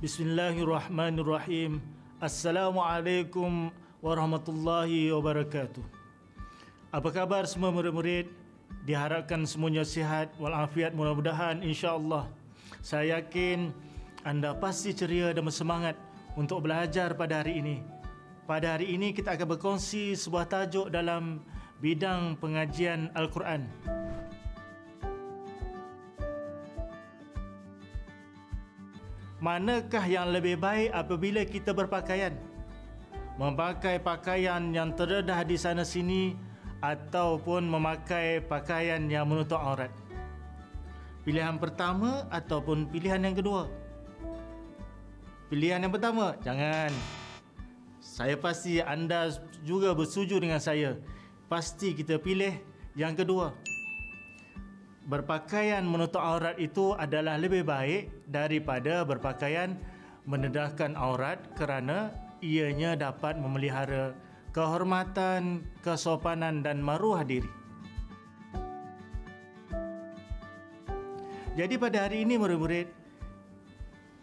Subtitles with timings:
[0.00, 1.76] Bismillahirrahmanirrahim.
[2.24, 3.68] Assalamualaikum
[4.00, 5.84] warahmatullahi wabarakatuh.
[6.88, 8.32] Apa khabar semua murid-murid?
[8.88, 12.32] Diharapkan semuanya sihat walafiat mudah-mudahan insya-Allah.
[12.80, 13.76] Saya yakin
[14.24, 16.00] anda pasti ceria dan bersemangat
[16.32, 17.84] untuk belajar pada hari ini.
[18.48, 21.44] Pada hari ini kita akan berkongsi sebuah tajuk dalam
[21.84, 23.68] bidang pengajian Al-Quran.
[29.40, 32.36] Manakah yang lebih baik apabila kita berpakaian?
[33.40, 36.36] Memakai pakaian yang terdedah di sana sini
[36.84, 39.88] ataupun memakai pakaian yang menutup aurat?
[41.24, 43.64] Pilihan pertama ataupun pilihan yang kedua?
[45.48, 46.92] Pilihan yang pertama, jangan.
[47.96, 49.32] Saya pasti anda
[49.64, 51.00] juga bersetuju dengan saya.
[51.48, 52.60] Pasti kita pilih
[52.92, 53.56] yang kedua
[55.06, 59.80] berpakaian menutup aurat itu adalah lebih baik daripada berpakaian
[60.28, 62.12] menedahkan aurat kerana
[62.44, 64.12] ianya dapat memelihara
[64.52, 67.48] kehormatan, kesopanan dan maruah diri.
[71.58, 72.88] Jadi pada hari ini murid-murid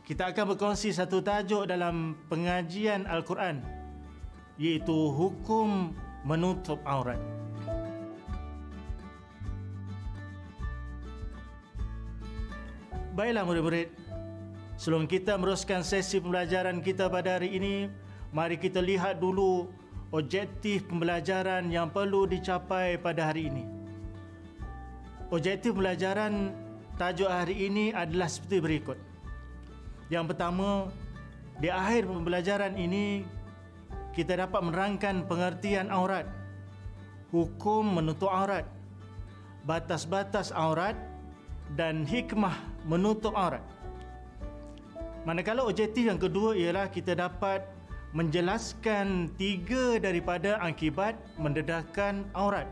[0.07, 3.59] kita akan berkongsi satu tajuk dalam pengajian Al-Quran
[4.55, 5.91] iaitu hukum
[6.23, 7.36] menutup aurat.
[13.17, 13.89] Baiklah murid-murid,
[14.77, 17.89] sebelum kita meneruskan sesi pembelajaran kita pada hari ini,
[18.29, 19.73] mari kita lihat dulu
[20.13, 23.65] objektif pembelajaran yang perlu dicapai pada hari ini.
[25.33, 26.53] Objektif pembelajaran
[27.01, 29.01] tajuk hari ini adalah seperti berikut.
[30.13, 30.93] Yang pertama,
[31.57, 33.25] di akhir pembelajaran ini
[34.13, 36.29] kita dapat menerangkan pengertian aurat,
[37.33, 38.69] hukum menutup aurat,
[39.65, 40.93] batas-batas aurat
[41.73, 43.61] dan hikmah menutup aurat.
[45.27, 47.67] Manakala objektif yang kedua ialah kita dapat
[48.15, 52.65] menjelaskan tiga daripada akibat mendedahkan aurat.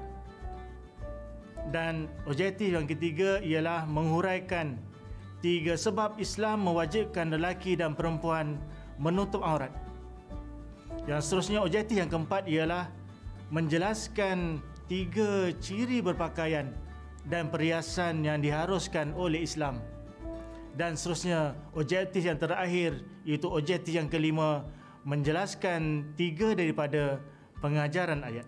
[1.76, 4.80] Dan objektif yang ketiga ialah menghuraikan
[5.44, 8.56] tiga sebab Islam mewajibkan lelaki dan perempuan
[8.96, 9.74] menutup aurat.
[11.04, 12.88] Yang seterusnya objektif yang keempat ialah
[13.52, 16.72] menjelaskan tiga ciri berpakaian
[17.28, 19.82] dan perhiasan yang diharuskan oleh Islam
[20.76, 24.68] dan seterusnya objektif yang terakhir iaitu objektif yang kelima
[25.08, 27.24] menjelaskan tiga daripada
[27.64, 28.48] pengajaran ayat.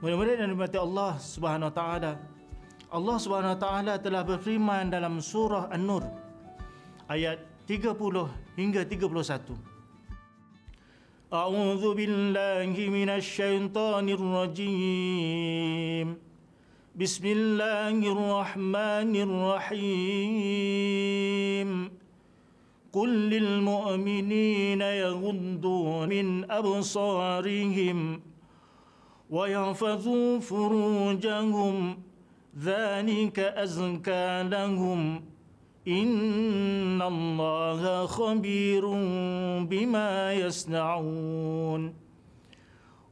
[0.00, 2.12] Murid-murid yang dimati Allah Subhanahu Wa Taala.
[2.92, 6.06] Allah Subhanahu Wa Taala telah berfirman dalam surah An-Nur
[7.10, 7.90] ayat 30
[8.54, 9.10] hingga 31
[11.26, 16.14] A'udzu billahi minasy syaithanir rajim
[17.00, 21.90] بسم الله الرحمن الرحيم.
[22.92, 28.20] قل للمؤمنين يغضوا من أبصارهم
[29.30, 31.98] ويحفظوا فروجهم.
[32.62, 35.24] ذلك أزكى لهم.
[35.88, 38.86] إن الله خبير
[39.60, 42.05] بما يصنعون.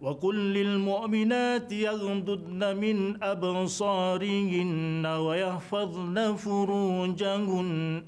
[0.04, 8.04] وقل للمؤمنات يغضضن من أبصارهن ويحفظن فروجهن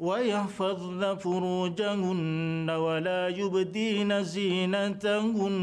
[0.00, 5.56] ويحفظن فروجهن ولا يبدين زينتهن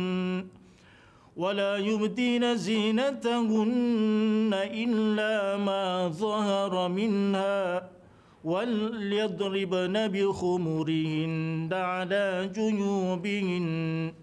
[1.38, 7.90] ولا يبدين زينتهن إلا ما ظهر منها
[8.44, 14.23] وليضربن بخمرهن على جيوبهن.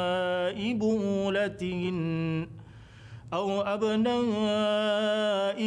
[0.72, 2.46] بولتهن
[3.32, 4.10] أو أبناء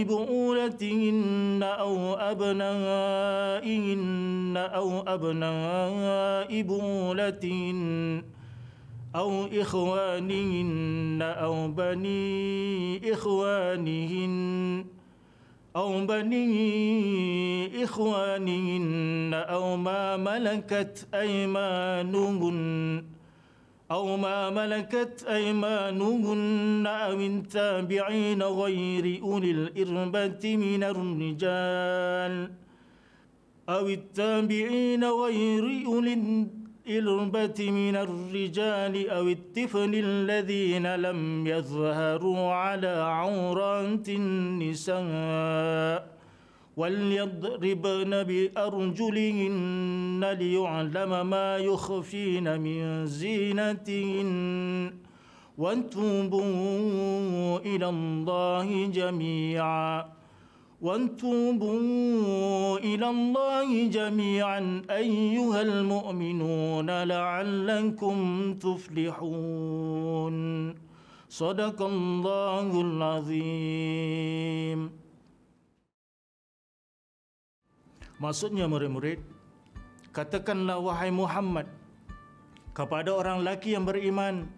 [0.03, 3.73] بؤولتهن أو أبنائهن
[4.57, 8.23] أو أبناء بؤولتهن
[9.15, 14.33] أو إخوانهن أو بني إخوانهن
[15.75, 23.03] أو بني إخوانهن أو ما ملكت أيمانهن
[23.91, 32.51] أو ما ملكت أيمانهن أو التابعين غير أولي الإربة من الرجال
[33.69, 36.47] أو التابعين غير أولي
[36.87, 46.13] الإربة من الرجال أو الطفل الذين لم يظهروا على عورات النساء
[46.77, 54.93] وليضربن بأرجلهن ليعلم ما يخفين من زينتهن
[55.57, 60.05] وتوبوا إلى الله جميعا.
[60.82, 68.16] وتوبوا إلى الله جميعا أيها المؤمنون لعلكم
[68.62, 70.36] تفلحون
[71.28, 74.80] صدق الله العظيم
[78.18, 79.22] Maksudnya murid-murid,
[80.10, 81.70] katakanlah wahai Muhammad
[82.74, 84.50] kepada orang lelaki yang beriman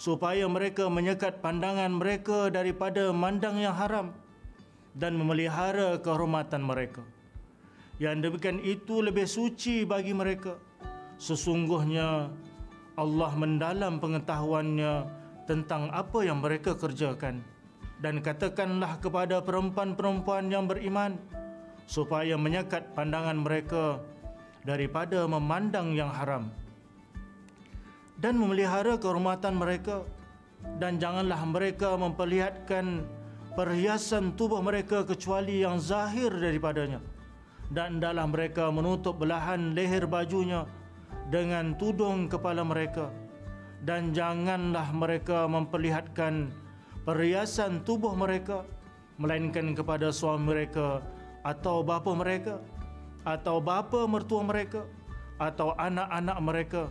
[0.00, 4.16] supaya mereka menyekat pandangan mereka daripada mandang yang haram
[4.95, 7.03] dan memelihara kehormatan mereka.
[8.01, 10.57] Yang demikian itu lebih suci bagi mereka.
[11.21, 12.33] Sesungguhnya
[12.97, 15.05] Allah mendalam pengetahuannya
[15.45, 17.45] tentang apa yang mereka kerjakan.
[18.01, 21.21] Dan katakanlah kepada perempuan-perempuan yang beriman,
[21.85, 24.01] supaya menyekat pandangan mereka
[24.65, 26.49] daripada memandang yang haram
[28.21, 30.05] dan memelihara kehormatan mereka
[30.77, 33.01] dan janganlah mereka memperlihatkan
[33.53, 37.03] perhiasan tubuh mereka kecuali yang zahir daripadanya.
[37.71, 40.67] Dan hendaklah mereka menutup belahan leher bajunya
[41.31, 43.07] dengan tudung kepala mereka.
[43.81, 46.51] Dan janganlah mereka memperlihatkan
[47.07, 48.67] perhiasan tubuh mereka
[49.17, 51.01] melainkan kepada suami mereka
[51.41, 52.61] atau bapa mereka
[53.25, 54.85] atau bapa mertua mereka
[55.41, 56.83] atau anak-anak mereka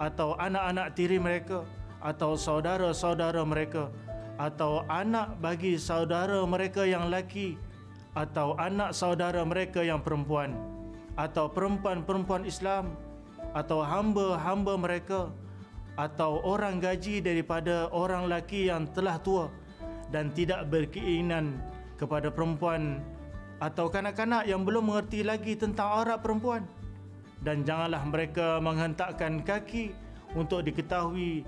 [0.00, 1.64] atau anak-anak tiri mereka
[2.00, 3.92] atau saudara-saudara mereka
[4.40, 7.60] atau anak bagi saudara mereka yang laki
[8.16, 10.56] atau anak saudara mereka yang perempuan.
[11.14, 12.96] Atau perempuan-perempuan Islam.
[13.52, 15.28] Atau hamba-hamba mereka.
[16.00, 19.52] Atau orang gaji daripada orang laki yang telah tua.
[20.08, 21.60] Dan tidak berkeinginan
[22.00, 23.04] kepada perempuan.
[23.60, 26.64] Atau kanak-kanak yang belum mengerti lagi tentang aurat perempuan.
[27.44, 29.92] Dan janganlah mereka menghentakkan kaki
[30.32, 31.44] untuk diketahui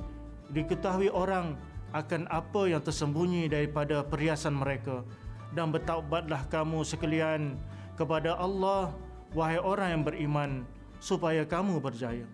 [0.52, 1.56] diketahui orang
[1.92, 5.04] akan apa yang tersembunyi daripada perhiasan mereka.
[5.52, 7.60] Dan bertaubatlah kamu sekalian
[7.94, 8.96] kepada Allah
[9.36, 10.50] wahai orang yang beriman
[10.96, 12.24] supaya kamu berjaya.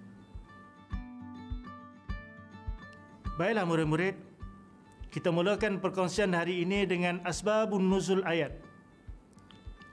[3.38, 4.14] Baiklah murid-murid.
[5.08, 8.55] Kita mulakan perkongsian hari ini dengan asbabun nuzul ayat.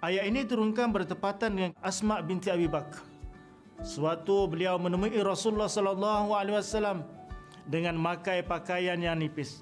[0.06, 3.02] Ayat ini turunkan bertepatan dengan Asma binti Abi Bakar.
[3.82, 7.08] Suatu beliau menemui Rasulullah sallallahu alaihi wasallam
[7.66, 9.62] dengan makai pakaian yang nipis.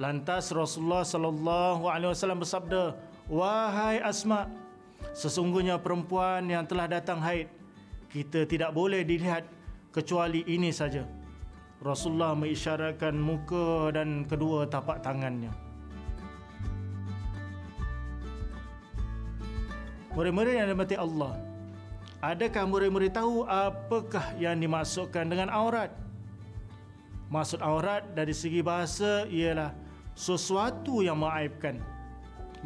[0.00, 2.96] Lantas Rasulullah sallallahu alaihi wasallam bersabda,
[3.28, 4.48] "Wahai Asma,
[5.12, 7.52] sesungguhnya perempuan yang telah datang haid,
[8.08, 9.44] kita tidak boleh dilihat
[9.92, 11.04] kecuali ini saja."
[11.80, 15.52] Rasulullah mengisyaratkan muka dan kedua tapak tangannya.
[20.10, 21.50] Murid-murid yang dimati Allah
[22.20, 25.88] Adakah murid-murid tahu apakah yang dimasukkan dengan aurat?
[27.30, 29.70] Maksud aurat dari segi bahasa ialah
[30.18, 31.78] sesuatu yang mengaibkan.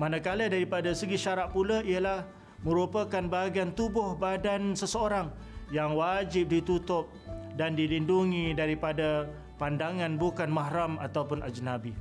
[0.00, 2.25] Manakala daripada segi syarak pula ialah
[2.64, 5.28] merupakan bahagian tubuh badan seseorang
[5.68, 7.12] yang wajib ditutup
[7.61, 9.28] dan dilindungi daripada
[9.61, 11.92] pandangan bukan mahram ataupun ajnabi.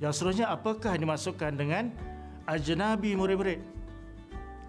[0.00, 1.92] Yang seterusnya apakah dimasukkan dengan
[2.48, 3.60] ajnabi murid-murid?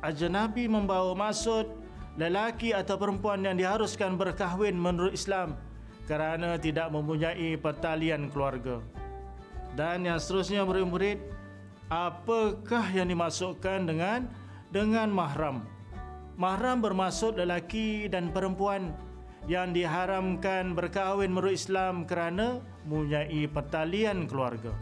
[0.02, 1.70] ajnabi membawa maksud
[2.18, 5.56] lelaki atau perempuan yang diharuskan berkahwin menurut Islam
[6.10, 8.82] kerana tidak mempunyai pertalian keluarga.
[9.78, 11.22] Dan yang seterusnya murid-murid,
[11.88, 14.28] apakah yang dimasukkan dengan
[14.72, 15.64] dengan mahram?
[16.36, 18.92] Mahram bermaksud lelaki dan perempuan
[19.50, 24.74] yang diharamkan berkahwin menurut Islam kerana mempunyai pertalian keluarga.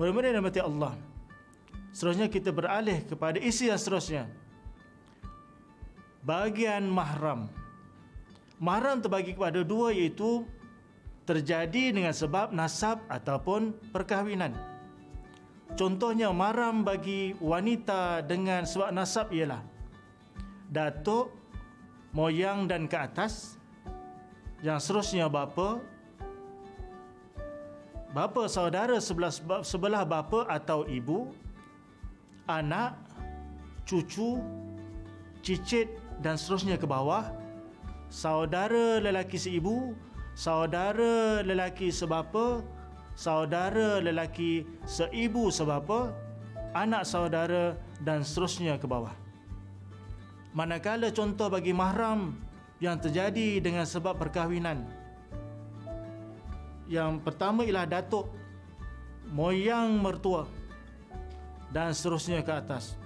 [0.00, 0.94] Murid-murid yang Allah.
[1.92, 4.41] Seterusnya kita beralih kepada isi yang seterusnya.
[6.22, 7.50] Bagian mahram.
[8.62, 10.46] Mahram terbagi kepada dua iaitu
[11.26, 14.54] terjadi dengan sebab nasab ataupun perkahwinan.
[15.74, 19.66] Contohnya mahram bagi wanita dengan sebab nasab ialah
[20.70, 21.34] datuk,
[22.14, 23.58] moyang dan ke atas.
[24.62, 25.82] Yang seterusnya bapa,
[28.14, 29.34] bapa saudara sebelah
[29.66, 31.34] sebelah bapa atau ibu,
[32.46, 32.94] anak,
[33.82, 34.38] cucu,
[35.42, 37.34] cicit dan seterusnya ke bawah,
[38.06, 39.98] saudara lelaki seibu,
[40.38, 42.62] saudara lelaki sebapa,
[43.18, 46.14] saudara lelaki seibu sebapa,
[46.72, 49.12] anak saudara dan seterusnya ke bawah.
[50.52, 52.36] Manakala contoh bagi mahram
[52.78, 54.84] yang terjadi dengan sebab perkahwinan.
[56.92, 58.28] Yang pertama ialah datuk,
[59.32, 60.44] moyang mertua
[61.72, 63.00] dan seterusnya ke atas.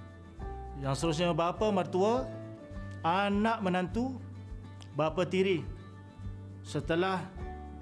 [0.82, 2.26] Yang seterusnya bapa mertua,
[3.06, 4.18] anak menantu,
[4.98, 5.62] bapa tiri.
[6.66, 7.22] Setelah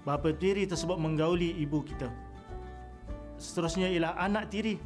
[0.04, 2.12] bapa tiri tersebut menggauli ibu kita.
[3.40, 4.76] Seterusnya ialah anak tiri.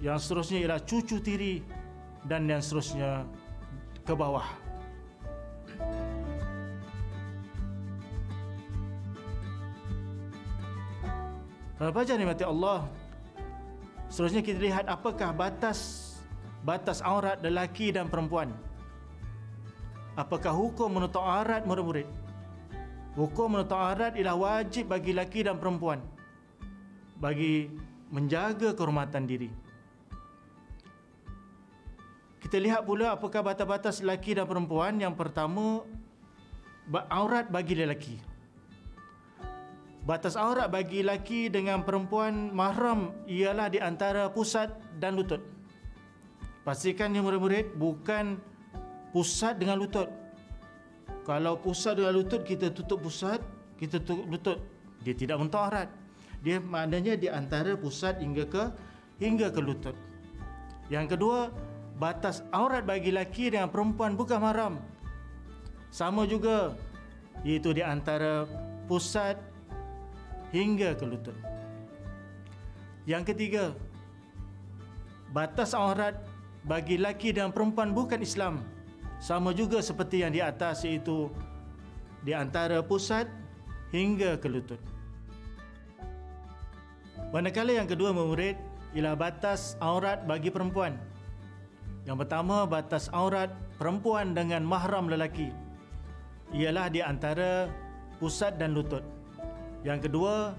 [0.00, 1.60] Yang seterusnya ialah cucu tiri
[2.24, 3.28] dan yang seterusnya
[4.06, 4.46] ke bawah.
[11.78, 12.90] Apa saja nikmati Allah
[14.08, 15.78] Seterusnya kita lihat apakah batas
[16.68, 18.52] batas aurat lelaki dan perempuan.
[20.20, 22.04] Apakah hukum menutup aurat murid-murid?
[23.16, 26.04] Hukum menutup aurat ialah wajib bagi lelaki dan perempuan
[27.16, 27.72] bagi
[28.12, 29.50] menjaga kehormatan diri.
[32.38, 34.96] Kita lihat pula apakah batas-batas lelaki dan perempuan.
[35.00, 35.82] Yang pertama,
[37.10, 38.16] aurat bagi lelaki.
[40.06, 45.57] Batas aurat bagi lelaki dengan perempuan mahram ialah di antara pusat dan lutut.
[46.68, 48.36] Pastikan ya murid-murid bukan
[49.08, 50.12] pusat dengan lutut.
[51.24, 53.40] Kalau pusat dengan lutut kita tutup pusat,
[53.80, 54.60] kita tutup lutut,
[55.00, 55.88] dia tidak mentok aurat.
[56.44, 58.68] Dia maknanya di antara pusat hingga ke
[59.16, 59.96] hingga ke lutut.
[60.92, 61.48] Yang kedua,
[61.96, 64.76] batas aurat bagi lelaki dengan perempuan bukan mahram.
[65.88, 66.76] Sama juga
[67.48, 68.44] iaitu di antara
[68.84, 69.40] pusat
[70.52, 71.36] hingga ke lutut.
[73.08, 73.72] Yang ketiga,
[75.32, 76.27] batas aurat
[76.68, 78.60] bagi laki dan perempuan bukan Islam
[79.18, 81.32] sama juga seperti yang di atas iaitu
[82.22, 83.26] di antara pusat
[83.90, 84.78] hingga ke lutut.
[87.32, 88.54] Manakala yang kedua memurid
[88.92, 90.96] ialah batas aurat bagi perempuan.
[92.04, 95.52] Yang pertama batas aurat perempuan dengan mahram lelaki
[96.52, 97.68] ialah di antara
[98.16, 99.04] pusat dan lutut.
[99.84, 100.56] Yang kedua,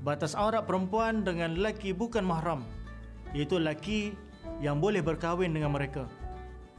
[0.00, 2.64] batas aurat perempuan dengan lelaki bukan mahram,
[3.36, 4.16] iaitu lelaki
[4.62, 6.06] yang boleh berkahwin dengan mereka.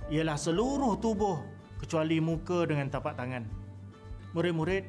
[0.08, 1.44] Ialah seluruh tubuh
[1.84, 3.44] kecuali muka dengan tapak tangan.
[4.32, 4.88] Murid-murid,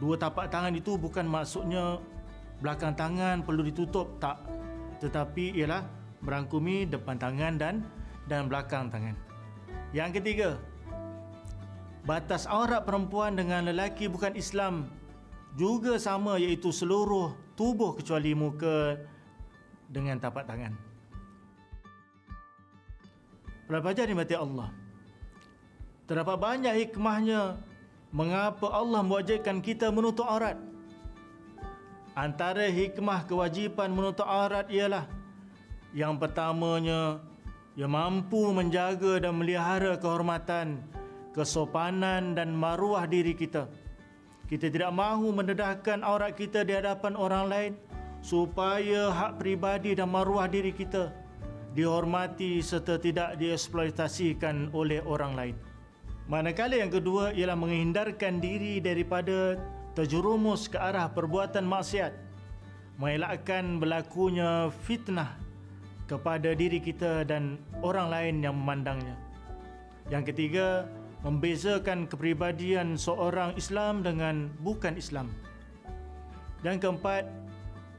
[0.00, 2.00] dua tapak tangan itu bukan maksudnya
[2.64, 4.40] belakang tangan perlu ditutup, tak.
[5.04, 5.84] Tetapi ialah
[6.24, 7.84] merangkumi depan tangan dan
[8.24, 9.16] dan belakang tangan.
[9.92, 10.50] Yang ketiga,
[12.08, 14.88] batas aurat perempuan dengan lelaki bukan Islam
[15.60, 18.96] juga sama iaitu seluruh tubuh kecuali muka
[19.92, 20.89] dengan tapak tangan.
[23.70, 24.66] Pelajar dimati Allah.
[26.10, 27.54] Terdapat banyak hikmahnya
[28.10, 30.58] mengapa Allah mewajibkan kita menutup aurat.
[32.18, 35.06] Antara hikmah kewajipan menutup aurat ialah
[35.94, 37.22] yang pertamanya
[37.78, 40.82] ia mampu menjaga dan melihara kehormatan,
[41.30, 43.70] kesopanan dan maruah diri kita.
[44.50, 47.72] Kita tidak mahu mendedahkan aurat kita di hadapan orang lain
[48.18, 51.19] supaya hak pribadi dan maruah diri kita
[51.74, 55.56] dihormati serta tidak dieksploitasikan oleh orang lain.
[56.30, 59.58] Manakala yang kedua ialah menghindarkan diri daripada
[59.98, 62.14] terjerumus ke arah perbuatan maksiat,
[63.02, 65.34] mengelakkan berlakunya fitnah
[66.06, 69.14] kepada diri kita dan orang lain yang memandangnya.
[70.10, 70.86] Yang ketiga,
[71.22, 75.30] membezakan kepribadian seorang Islam dengan bukan Islam.
[76.60, 77.26] Dan keempat,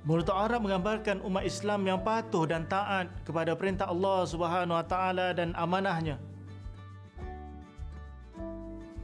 [0.01, 5.29] Mulut Arab menggambarkan umat Islam yang patuh dan taat kepada perintah Allah Subhanahu Wa Taala
[5.37, 6.17] dan amanahnya.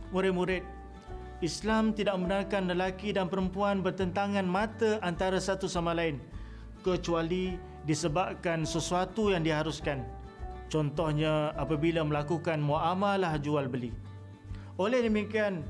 [0.09, 0.65] Murid-murid,
[1.45, 6.17] Islam tidak membenarkan lelaki dan perempuan bertentangan mata antara satu sama lain
[6.81, 10.01] kecuali disebabkan sesuatu yang diharuskan.
[10.65, 13.93] Contohnya apabila melakukan muamalah jual beli.
[14.81, 15.61] Oleh demikian,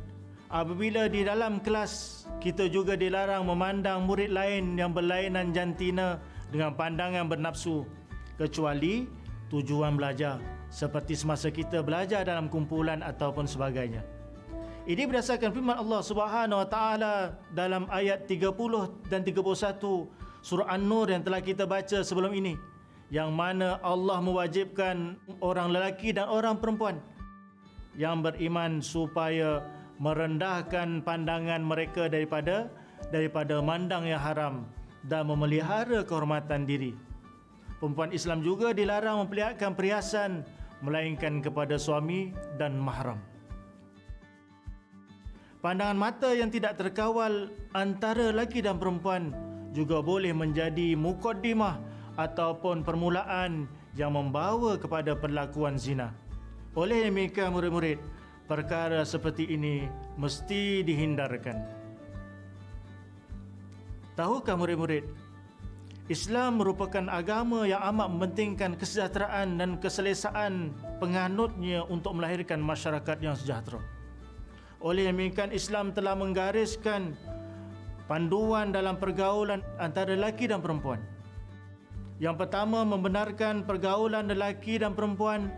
[0.48, 7.28] apabila di dalam kelas kita juga dilarang memandang murid lain yang berlainan jantina dengan pandangan
[7.28, 7.84] bernafsu
[8.40, 9.08] kecuali
[9.52, 14.04] tujuan belajar seperti semasa kita belajar dalam kumpulan ataupun sebagainya.
[14.88, 17.16] Ini berdasarkan firman Allah Subhanahu Wa Taala
[17.52, 19.84] dalam ayat 30 dan 31
[20.40, 22.56] surah An-Nur yang telah kita baca sebelum ini
[23.12, 27.04] yang mana Allah mewajibkan orang lelaki dan orang perempuan
[28.00, 29.60] yang beriman supaya
[29.98, 32.70] merendahkan pandangan mereka daripada
[33.10, 34.66] daripada mandang yang haram
[35.06, 36.94] dan memelihara kehormatan diri.
[37.78, 40.42] Perempuan Islam juga dilarang memperlihatkan perhiasan
[40.82, 43.22] melainkan kepada suami dan mahram.
[45.62, 49.34] Pandangan mata yang tidak terkawal antara lelaki dan perempuan
[49.74, 51.82] juga boleh menjadi mukaddimah
[52.18, 56.14] ataupun permulaan yang membawa kepada perlakuan zina.
[56.78, 57.98] Oleh demikian murid-murid,
[58.48, 59.86] perkara seperti ini
[60.16, 61.58] mesti dihindarkan.
[64.18, 65.06] Tahukah murid-murid,
[66.08, 70.72] Islam merupakan agama yang amat mementingkan kesejahteraan dan keselesaan
[71.04, 73.84] penganutnya untuk melahirkan masyarakat yang sejahtera.
[74.80, 77.14] Oleh demikian Islam telah menggariskan
[78.08, 81.04] panduan dalam pergaulan antara lelaki dan perempuan.
[82.18, 85.54] Yang pertama membenarkan pergaulan lelaki dan perempuan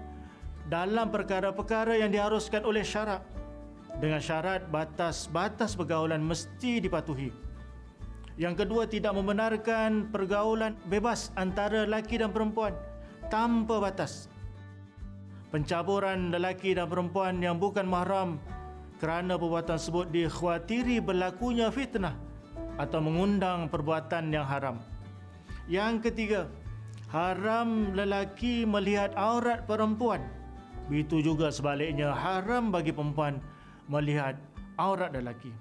[0.70, 3.26] dalam perkara-perkara yang diharuskan oleh syarak
[3.98, 7.34] dengan syarat batas-batas pergaulan mesti dipatuhi.
[8.40, 12.72] Yang kedua tidak membenarkan pergaulan bebas antara lelaki dan perempuan
[13.28, 14.32] tanpa batas.
[15.50, 18.38] Pencaburan lelaki dan perempuan yang bukan mahram
[19.02, 22.16] kerana perbuatan tersebut dikhawatiri berlakunya fitnah
[22.80, 24.80] atau mengundang perbuatan yang haram.
[25.68, 26.42] Yang ketiga,
[27.12, 30.39] haram lelaki melihat aurat perempuan.
[30.90, 33.38] Begitu juga sebaliknya haram bagi perempuan
[33.86, 34.36] melihat
[34.76, 35.54] aurat lelaki.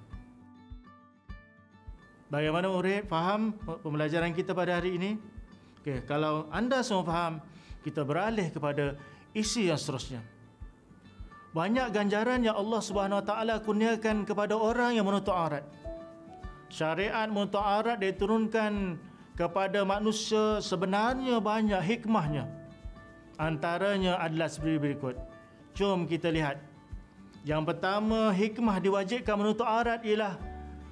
[2.29, 5.11] Bagaimana murid faham pembelajaran kita pada hari ini?
[5.81, 7.41] Okey, kalau anda semua faham,
[7.85, 8.97] kita beralih kepada
[9.33, 10.21] isi yang seterusnya
[11.57, 15.65] banyak ganjaran yang Allah Subhanahu Wa Taala kurniakan kepada orang yang menutup aurat.
[16.69, 19.01] Syariat menutup aurat diturunkan
[19.33, 22.45] kepada manusia sebenarnya banyak hikmahnya.
[23.38, 25.14] Antaranya adalah seperti berikut.
[25.78, 26.59] Jom kita lihat.
[27.47, 30.37] Yang pertama, hikmah diwajibkan menutup aurat ialah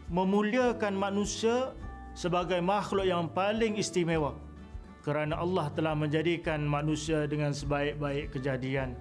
[0.08, 1.74] memuliakan manusia
[2.14, 4.38] sebagai makhluk yang paling istimewa
[5.02, 8.94] kerana Allah telah menjadikan manusia dengan sebaik-baik kejadian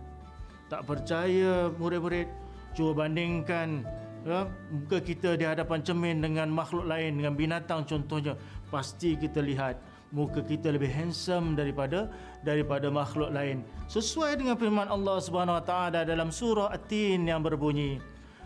[0.67, 2.27] tak percaya murid-murid
[2.75, 3.85] cuba bandingkan
[4.27, 8.35] ya, muka kita di hadapan cermin dengan makhluk lain dengan binatang contohnya
[8.67, 9.79] pasti kita lihat
[10.13, 12.11] muka kita lebih handsome daripada
[12.45, 13.65] daripada makhluk lain.
[13.89, 17.97] Sesuai dengan firman Allah Subhanahu Wa Taala dalam surah At-Tin yang berbunyi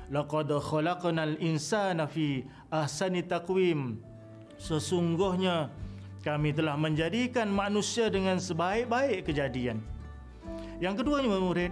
[0.10, 4.00] laqad khalaqnal insana fi ahsani taqwim.
[4.60, 5.72] Sesungguhnya
[6.20, 9.80] kami telah menjadikan manusia dengan sebaik-baik kejadian.
[10.84, 11.72] Yang kedua murid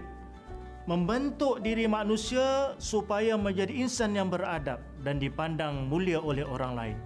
[0.88, 6.97] membentuk diri manusia supaya menjadi insan yang beradab dan dipandang mulia oleh orang lain.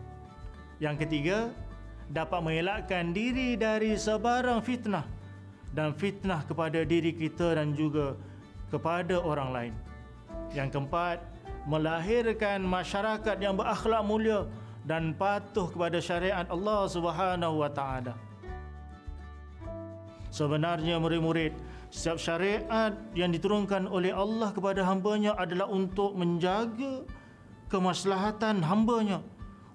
[0.78, 1.38] Yang ketiga,
[2.12, 5.08] dapat mengelakkan diri dari sebarang fitnah
[5.72, 8.20] dan fitnah kepada diri kita dan juga
[8.68, 9.74] kepada orang lain.
[10.52, 11.18] Yang keempat,
[11.64, 14.44] melahirkan masyarakat yang berakhlak mulia
[14.84, 18.20] dan patuh kepada syariat Allah Subhanahu wa taala.
[20.32, 21.56] Sebenarnya murid-murid
[21.92, 27.04] setiap syariat yang diturunkan oleh Allah kepada hambanya adalah untuk menjaga
[27.68, 29.20] kemaslahatan hambanya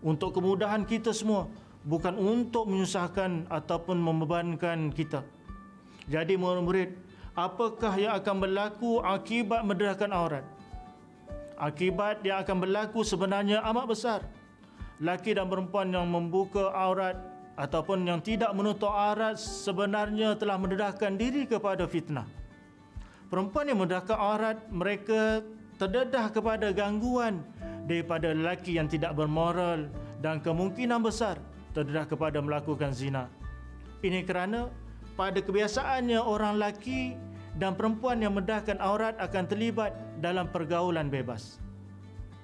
[0.01, 1.49] untuk kemudahan kita semua
[1.87, 5.23] bukan untuk menyusahkan ataupun membebankan kita.
[6.11, 6.99] Jadi murid-murid,
[7.39, 10.45] apakah yang akan berlaku akibat menderakan aurat?
[11.57, 14.21] Akibat yang akan berlaku sebenarnya amat besar.
[15.01, 17.17] Laki dan perempuan yang membuka aurat
[17.57, 22.29] ataupun yang tidak menutup aurat sebenarnya telah mendedahkan diri kepada fitnah.
[23.33, 25.41] Perempuan yang mendedahkan aurat mereka
[25.81, 27.41] terdedah kepada gangguan
[27.89, 29.89] daripada lelaki yang tidak bermoral
[30.21, 31.37] dan kemungkinan besar
[31.77, 33.29] terdedah kepada melakukan zina.
[34.01, 34.73] Ini kerana
[35.13, 37.13] pada kebiasaannya orang lelaki
[37.61, 39.93] dan perempuan yang mendedahkan aurat akan terlibat
[40.25, 41.61] dalam pergaulan bebas.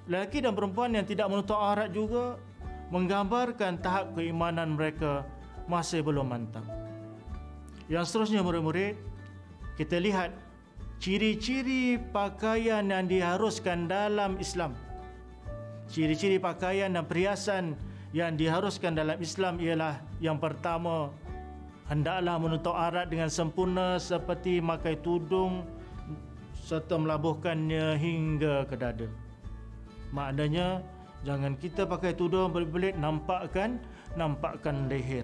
[0.04, 2.36] Lelaki dan perempuan yang tidak menutup aurat juga
[2.92, 5.24] menggambarkan tahap keimanan mereka
[5.64, 6.64] masih belum mantap.
[7.88, 9.00] Yang seterusnya murid-murid,
[9.80, 10.36] kita lihat
[11.00, 14.76] ciri-ciri pakaian yang diharuskan dalam Islam.
[15.92, 17.76] Ciri-ciri pakaian dan perhiasan
[18.12, 21.12] yang diharuskan dalam Islam ialah yang pertama,
[21.88, 25.64] hendaklah menutup aurat dengan sempurna seperti memakai tudung
[26.62, 29.08] serta melabuhkannya hingga ke dada.
[30.12, 30.84] Maknanya,
[31.22, 33.78] Jangan kita pakai tudung belit-belit nampakkan
[34.18, 35.22] nampakkan leher.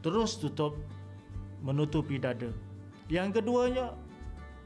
[0.00, 0.80] Terus tutup
[1.60, 2.48] menutupi dada.
[3.12, 3.92] Yang keduanya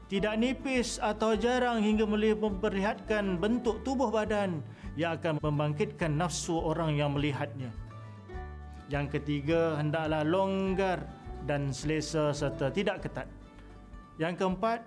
[0.07, 4.63] tidak nipis atau jarang hingga memperlihatkan bentuk tubuh badan
[4.99, 7.71] yang akan membangkitkan nafsu orang yang melihatnya.
[8.91, 11.07] Yang ketiga hendaklah longgar
[11.47, 13.27] dan selesa serta tidak ketat.
[14.19, 14.83] Yang keempat,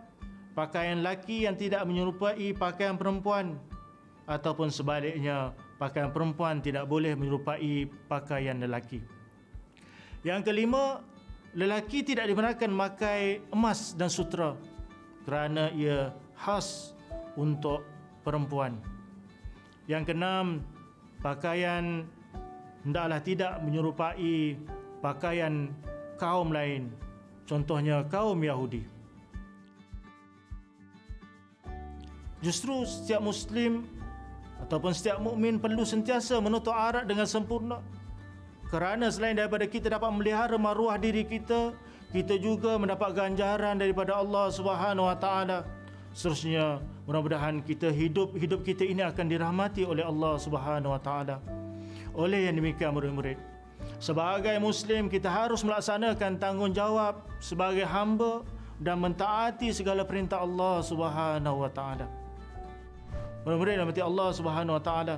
[0.52, 3.56] pakaian laki yang tidak menyerupai pakaian perempuan
[4.28, 9.00] ataupun sebaliknya pakaian perempuan tidak boleh menyerupai pakaian lelaki.
[10.24, 11.04] Yang kelima,
[11.52, 14.56] lelaki tidak dibenarkan memakai emas dan sutra
[15.24, 16.92] kerana ia khas
[17.36, 17.84] untuk
[18.24, 18.93] perempuan.
[19.84, 20.64] Yang keenam,
[21.20, 22.08] pakaian
[22.84, 24.56] hendaklah tidak menyerupai
[25.04, 25.72] pakaian
[26.16, 26.88] kaum lain.
[27.44, 28.84] Contohnya kaum Yahudi.
[32.40, 33.88] Justru setiap muslim
[34.64, 37.80] ataupun setiap mukmin perlu sentiasa menutup aurat dengan sempurna
[38.74, 41.70] kerana selain daripada kita dapat melihara maruah diri kita,
[42.10, 45.58] kita juga mendapat ganjaran daripada Allah Subhanahu Wa Taala.
[46.10, 51.36] Seterusnya, mudah-mudahan kita hidup hidup kita ini akan dirahmati oleh Allah Subhanahu Wa Taala.
[52.14, 53.36] Oleh yang demikian murid-murid,
[53.98, 58.46] sebagai muslim kita harus melaksanakan tanggungjawab sebagai hamba
[58.78, 62.06] dan mentaati segala perintah Allah Subhanahu Wa Taala.
[63.44, 65.16] Murid-murid yang Allah Subhanahu Wa Taala.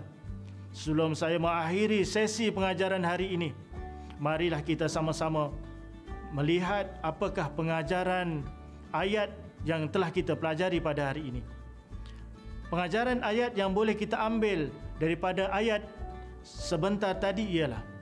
[0.77, 3.57] Sebelum saya mengakhiri sesi pengajaran hari ini,
[4.21, 5.49] marilah kita sama-sama
[6.37, 8.45] melihat apakah pengajaran
[8.93, 9.33] ayat
[9.65, 11.41] yang telah kita pelajari pada hari ini.
[12.67, 15.87] Pengajaran ayat yang boleh kita ambil daripada ayat
[16.43, 17.97] sebentar tadi ialah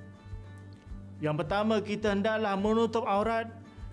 [1.23, 3.49] yang pertama kita hendaklah menutup aurat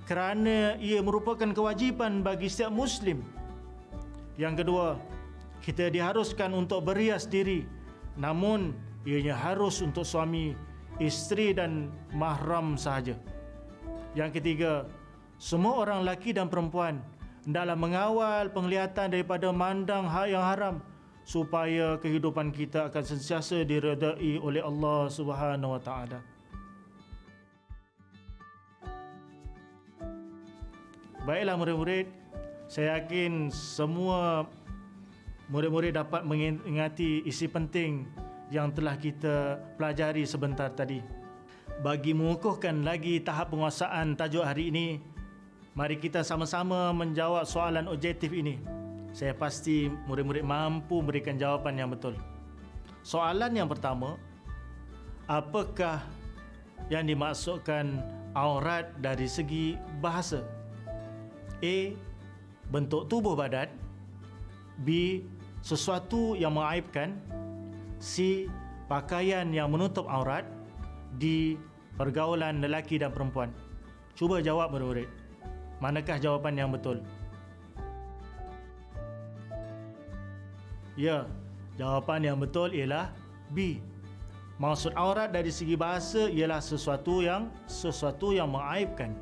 [0.09, 3.21] kerana ia merupakan kewajipan bagi setiap muslim.
[4.35, 4.87] Yang kedua,
[5.61, 7.63] kita diharuskan untuk berias diri
[8.19, 8.75] namun
[9.07, 10.51] ianya harus untuk suami,
[10.99, 13.15] isteri dan mahram sahaja.
[14.11, 14.83] Yang ketiga,
[15.39, 16.99] semua orang lelaki dan perempuan
[17.45, 20.75] hendaklah mengawal penglihatan daripada mandang hal yang haram
[21.25, 26.19] supaya kehidupan kita akan sentiasa diredai oleh Allah Subhanahu wa taala.
[31.21, 32.09] Baiklah murid-murid,
[32.65, 34.49] saya yakin semua
[35.53, 38.09] murid-murid dapat mengingati isi penting
[38.49, 40.97] yang telah kita pelajari sebentar tadi.
[41.85, 44.97] Bagi mengukuhkan lagi tahap penguasaan tajuk hari ini,
[45.71, 48.59] mari kita sama-sama menjawab soalan objektif ini.
[49.11, 52.15] Saya pasti murid-murid mampu memberikan jawapan yang betul.
[53.03, 54.15] Soalan yang pertama,
[55.27, 56.03] apakah
[56.87, 57.99] yang dimaksudkan
[58.35, 60.43] aurat dari segi bahasa?
[61.59, 61.77] A.
[62.71, 63.67] Bentuk tubuh badan
[64.79, 65.19] B
[65.59, 67.19] sesuatu yang mengaibkan
[67.99, 68.47] C.
[68.87, 70.43] Pakaian yang menutup aurat
[71.15, 71.55] D.
[71.99, 73.51] Pergaulan lelaki dan perempuan
[74.15, 75.20] Cuba jawab murid-murid
[75.81, 77.01] Manakah jawapan yang betul?
[80.93, 81.25] Ya,
[81.81, 83.09] jawapan yang betul ialah
[83.49, 83.81] B.
[84.61, 89.17] Maksud aurat dari segi bahasa ialah sesuatu yang sesuatu yang mengaibkan.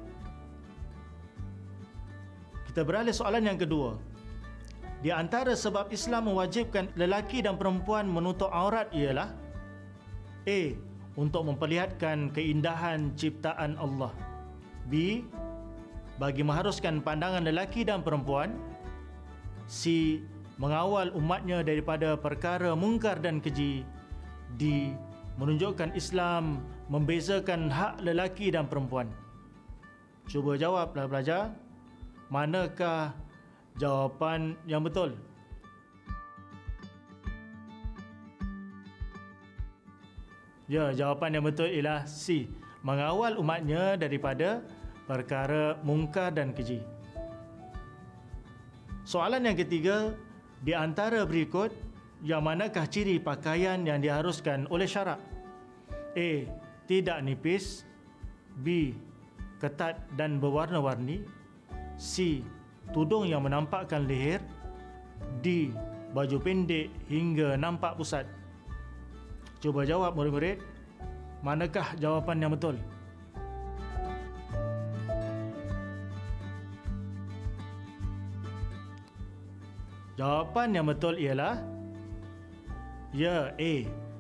[2.68, 3.96] Kita beralih soalan yang kedua.
[5.00, 9.32] Di antara sebab Islam mewajibkan lelaki dan perempuan menutup aurat ialah
[10.44, 10.76] A.
[11.16, 14.12] Untuk memperlihatkan keindahan ciptaan Allah
[14.92, 15.24] B.
[16.20, 18.60] Bagi mengharuskan pandangan lelaki dan perempuan
[19.72, 20.20] C.
[20.60, 23.88] Mengawal umatnya daripada perkara mungkar dan keji
[24.60, 24.92] D.
[25.40, 26.60] Menunjukkan Islam
[26.92, 29.08] membezakan hak lelaki dan perempuan
[30.28, 31.56] Cuba jawablah pelajar
[32.30, 33.16] Manakah
[33.82, 35.18] jawapan yang betul.
[40.70, 42.46] Ya, jawapan yang betul ialah C.
[42.86, 44.62] Mengawal umatnya daripada
[45.10, 46.86] perkara mungkar dan keji.
[49.10, 50.14] Soalan yang ketiga,
[50.62, 51.74] di antara berikut,
[52.22, 55.18] yang manakah ciri pakaian yang diharuskan oleh syarak?
[56.14, 56.46] A.
[56.86, 57.90] Tidak nipis
[58.62, 58.94] B.
[59.60, 61.26] Ketat dan berwarna-warni
[62.00, 62.40] C
[62.96, 64.40] tudung yang menampakkan leher
[65.44, 65.74] D.
[66.10, 68.26] Baju pendek hingga nampak pusat
[69.62, 70.58] Cuba jawab murid-murid
[71.46, 72.82] Manakah jawapan yang betul?
[80.20, 81.64] Jawapan yang betul ialah
[83.16, 83.74] Ya, A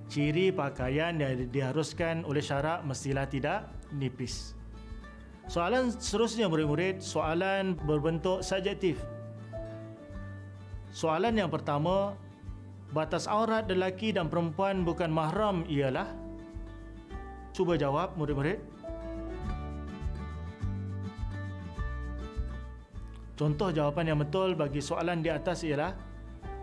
[0.09, 4.57] Ciri pakaian yang diharuskan oleh syarak mestilah tidak nipis.
[5.45, 8.97] Soalan seterusnya murid-murid, soalan berbentuk subjektif.
[10.89, 12.17] Soalan yang pertama,
[12.89, 16.09] batas aurat lelaki dan perempuan bukan mahram ialah?
[17.53, 18.57] Cuba jawab murid-murid.
[23.39, 25.95] Contoh jawapan yang betul bagi soalan di atas ialah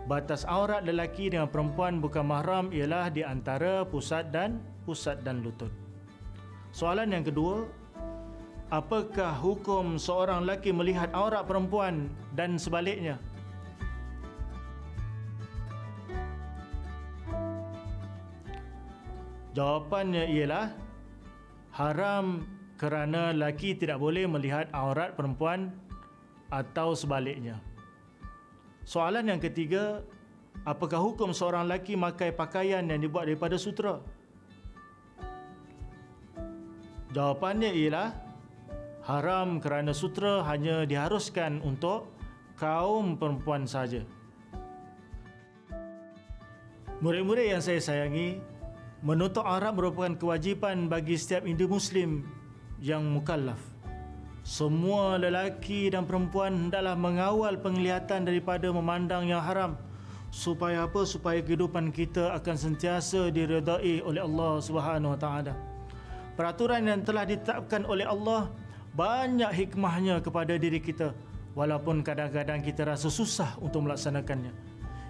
[0.05, 5.73] batas aurat lelaki dengan perempuan bukan mahram ialah di antara pusat dan pusat dan lutut.
[6.69, 7.65] Soalan yang kedua,
[8.69, 13.17] apakah hukum seorang lelaki melihat aurat perempuan dan sebaliknya?
[19.57, 20.77] Jawapannya ialah
[21.73, 22.45] haram
[22.77, 25.73] kerana lelaki tidak boleh melihat aurat perempuan
[26.47, 27.59] atau sebaliknya.
[28.87, 29.99] Soalan yang ketiga,
[30.63, 33.99] apakah hukum seorang lelaki memakai pakaian yang dibuat daripada sutra?
[37.11, 38.15] Jawapannya ialah
[39.07, 42.11] haram kerana sutra hanya diharuskan untuk
[42.59, 44.03] kaum perempuan saja.
[46.97, 48.41] Murid-murid yang saya sayangi,
[49.05, 52.25] menutup aurat merupakan kewajipan bagi setiap Hindu Muslim
[52.81, 53.76] yang mukallaf.
[54.47, 59.75] Semua lelaki dan perempuan hendaklah mengawal penglihatan daripada memandang yang haram
[60.31, 65.53] supaya apa supaya kehidupan kita akan sentiasa diredai oleh Allah Subhanahu Wa Taala.
[66.39, 68.47] Peraturan yang telah ditetapkan oleh Allah
[68.95, 71.11] banyak hikmahnya kepada diri kita
[71.51, 74.55] walaupun kadang-kadang kita rasa susah untuk melaksanakannya.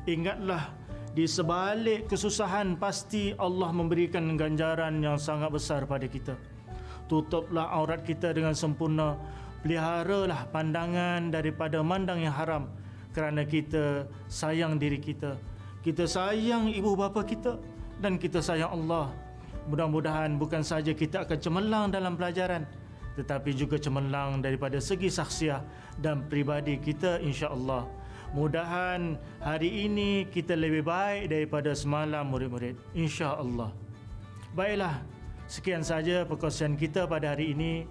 [0.09, 0.73] Ingatlah
[1.13, 6.56] di sebalik kesusahan pasti Allah memberikan ganjaran yang sangat besar pada kita
[7.07, 9.17] tutuplah aurat kita dengan sempurna.
[9.65, 12.69] Peliharalah pandangan daripada mandang yang haram
[13.11, 15.35] kerana kita sayang diri kita.
[15.81, 17.57] Kita sayang ibu bapa kita
[17.97, 19.11] dan kita sayang Allah.
[19.67, 22.63] Mudah-mudahan bukan saja kita akan cemerlang dalam pelajaran
[23.17, 25.65] tetapi juga cemerlang daripada segi saksiah
[25.97, 27.89] dan pribadi kita insya-Allah.
[28.37, 33.73] Mudahan hari ini kita lebih baik daripada semalam murid-murid insya-Allah.
[34.53, 35.01] Baiklah
[35.47, 37.87] Sekian saja perkongsian kita pada hari ini.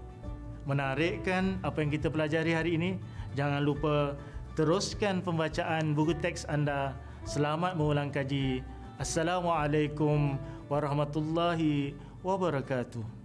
[0.69, 3.01] Menarikkan apa yang kita pelajari hari ini.
[3.33, 4.13] Jangan lupa
[4.53, 6.93] teruskan pembacaan buku teks anda.
[7.25, 8.61] Selamat mengulang kaji.
[9.01, 10.37] Assalamualaikum
[10.69, 13.16] warahmatullahi wabarakatuh.